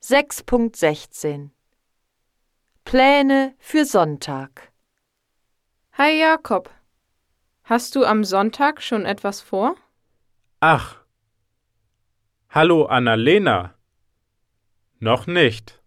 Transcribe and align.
6.16 0.00 1.50
Pläne 2.84 3.54
für 3.58 3.84
Sonntag 3.84 4.70
Hi 5.92 6.20
Jakob, 6.20 6.70
hast 7.64 7.96
du 7.96 8.04
am 8.04 8.22
Sonntag 8.22 8.80
schon 8.80 9.04
etwas 9.04 9.40
vor? 9.40 9.74
Ach. 10.60 11.02
Hallo 12.48 12.86
Annalena. 12.86 13.74
Noch 15.00 15.26
nicht. 15.26 15.82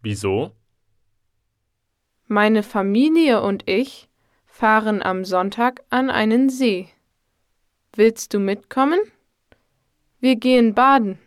Wieso? 0.00 0.56
Meine 2.26 2.62
Familie 2.62 3.42
und 3.42 3.68
ich 3.68 4.08
fahren 4.46 5.02
am 5.02 5.26
Sonntag 5.26 5.84
an 5.90 6.08
einen 6.08 6.48
See. 6.48 6.88
Willst 7.92 8.32
du 8.32 8.38
mitkommen? 8.38 9.00
Wir 10.18 10.36
gehen 10.36 10.74
baden. 10.74 11.18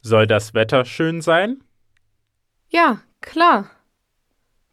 Soll 0.00 0.26
das 0.26 0.54
Wetter 0.54 0.84
schön 0.84 1.20
sein? 1.20 1.62
Ja, 2.68 3.00
klar. 3.20 3.70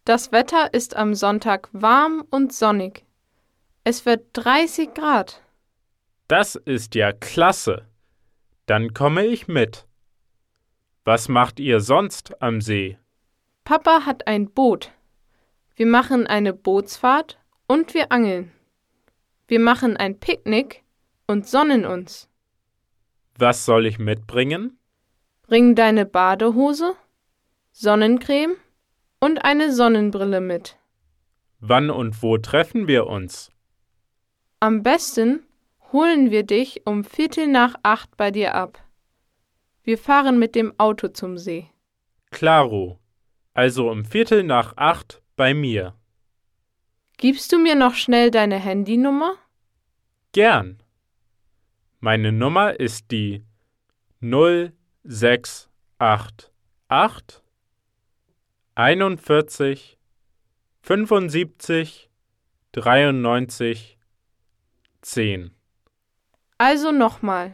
Das 0.06 0.32
Wetter 0.32 0.74
ist 0.74 0.96
am 0.96 1.16
Sonntag 1.16 1.70
warm 1.72 2.24
und 2.30 2.54
sonnig. 2.54 3.06
Es 3.84 4.06
wird 4.06 4.28
30 4.34 4.94
Grad. 4.94 5.42
Das 6.28 6.56
ist 6.56 6.96
ja 6.96 7.12
klasse. 7.12 7.86
Dann 8.66 8.94
komme 8.94 9.26
ich 9.26 9.48
mit. 9.48 9.86
Was 11.04 11.28
macht 11.30 11.60
ihr 11.60 11.80
sonst 11.80 12.42
am 12.42 12.62
See? 12.62 12.98
Papa 13.64 14.06
hat 14.06 14.28
ein 14.28 14.52
Boot. 14.52 14.92
Wir 15.76 15.86
machen 15.86 16.26
eine 16.26 16.54
Bootsfahrt 16.54 17.40
und 17.68 17.94
wir 17.94 18.12
angeln. 18.12 18.52
Wir 19.48 19.60
machen 19.60 19.98
ein 19.98 20.20
Picknick 20.20 20.84
und 21.28 21.48
sonnen 21.48 21.86
uns. 21.86 22.30
Was 23.38 23.66
soll 23.66 23.86
ich 23.86 24.00
mitbringen? 24.00 24.80
Bring 25.48 25.76
deine 25.76 26.06
Badehose, 26.06 26.96
Sonnencreme 27.72 28.56
und 29.20 29.46
eine 29.46 29.72
Sonnenbrille 29.72 30.42
mit. 30.42 30.78
Wann 31.60 31.90
und 31.90 32.24
wo 32.24 32.38
treffen 32.38 32.88
wir 32.88 33.08
uns? 33.08 33.52
Am 34.60 34.82
besten 34.82 35.44
holen 35.92 36.32
wir 36.32 36.44
dich 36.44 36.88
um 36.88 37.04
Viertel 37.04 37.48
nach 37.48 37.76
acht 37.84 38.18
bei 38.18 38.32
dir 38.32 38.56
ab. 38.56 38.84
Wir 39.84 40.00
fahren 40.00 40.40
mit 40.40 40.56
dem 40.56 40.74
Auto 40.80 41.10
zum 41.10 41.38
See. 41.38 41.70
Klaro. 42.32 43.00
Also 43.54 43.90
um 43.90 44.04
Viertel 44.04 44.44
nach 44.44 44.74
acht 44.78 45.22
bei 45.36 45.54
mir. 45.54 45.96
Gibst 47.18 47.52
du 47.52 47.60
mir 47.60 47.76
noch 47.76 47.94
schnell 47.94 48.32
deine 48.32 48.58
Handynummer? 48.58 49.36
Gern. 50.32 50.82
Meine 52.00 52.32
Nummer 52.32 52.80
ist 52.80 53.12
die 53.12 53.46
0688 55.08 57.44
41 58.74 60.00
75 60.82 62.10
93 62.72 64.00
10. 65.02 65.52
Also 66.58 66.92
nochmal. 66.92 67.54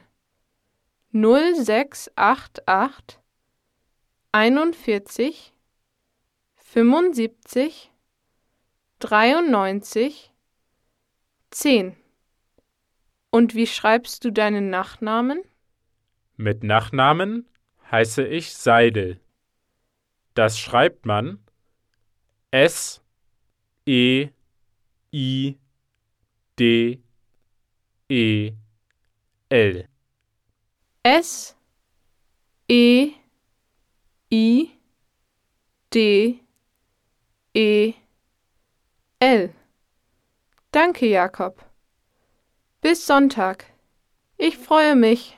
0688 1.12 3.20
41 4.32 5.54
75 6.56 7.92
93 9.00 10.32
10. 11.50 11.98
Und 13.30 13.56
wie 13.56 13.68
schreibst 13.68 14.24
du 14.24 14.32
deinen 14.32 14.70
Nachnamen? 14.70 15.44
Mit 16.42 16.64
Nachnamen 16.64 17.48
heiße 17.92 18.26
ich 18.26 18.56
Seidel. 18.56 19.20
Das 20.34 20.58
schreibt 20.58 21.06
man 21.06 21.38
S 22.50 23.00
E 23.86 24.30
I 25.14 25.60
D 26.58 27.00
E 28.10 28.54
L. 29.50 29.88
S 31.04 31.56
E 32.68 33.12
I 34.32 34.72
D 35.94 36.40
E 37.54 37.94
L. 39.20 39.54
Danke, 40.72 41.06
Jakob. 41.06 41.64
Bis 42.82 43.06
Sonntag. 43.06 43.72
Ich 44.38 44.58
freue 44.58 44.96
mich. 44.96 45.38